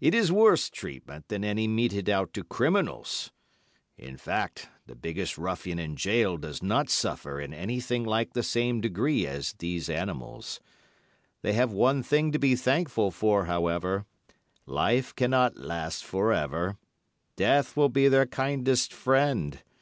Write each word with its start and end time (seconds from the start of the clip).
It 0.00 0.14
is 0.14 0.32
worse 0.32 0.70
treatment 0.70 1.28
than 1.28 1.44
any 1.44 1.68
meted 1.68 2.08
out 2.08 2.32
to 2.32 2.42
criminals; 2.44 3.30
in 3.98 4.16
fact, 4.16 4.70
the 4.86 4.94
biggest 4.96 5.36
ruffian 5.36 5.78
in 5.78 5.96
jail 5.96 6.38
does 6.38 6.62
not 6.62 6.88
suffer 6.88 7.38
in 7.38 7.52
anything 7.52 8.02
like 8.04 8.32
the 8.32 8.42
same 8.42 8.80
degree 8.80 9.26
as 9.26 9.52
these 9.58 9.90
animals. 9.90 10.60
They 11.42 11.52
have 11.52 11.72
one 11.72 12.02
thing 12.02 12.32
to 12.32 12.38
be 12.38 12.56
thankful 12.56 13.10
for, 13.10 13.44
however—life 13.44 15.14
cannot 15.14 15.58
last 15.58 16.04
for 16.06 16.32
ever. 16.32 16.78
Death 17.36 17.76
will 17.76 17.90
be 17.90 18.08
their 18.08 18.24
kindest 18.26 18.94
friend. 18.94 19.62